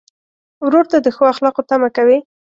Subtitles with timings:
[0.65, 2.17] ورور ته د ښو اخلاقو تمه کوې.